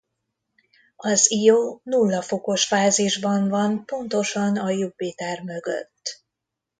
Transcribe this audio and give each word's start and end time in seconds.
Az 1.09 1.25
Io 1.37 1.79
nulla 1.83 2.21
fokos 2.21 2.65
fázisban 2.65 3.49
van 3.49 3.85
pontosan 3.85 4.55
a 4.57 4.69
Jupiter 4.69 5.41
mögött. 5.43 6.21